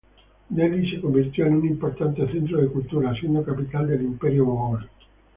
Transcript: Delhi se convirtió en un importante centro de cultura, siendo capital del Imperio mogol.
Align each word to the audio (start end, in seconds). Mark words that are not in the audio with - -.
Delhi 0.49 0.89
se 0.89 0.99
convirtió 0.99 1.45
en 1.45 1.57
un 1.57 1.65
importante 1.67 2.25
centro 2.31 2.59
de 2.59 2.69
cultura, 2.69 3.13
siendo 3.13 3.45
capital 3.45 3.85
del 3.87 4.01
Imperio 4.01 4.45
mogol. 4.45 4.89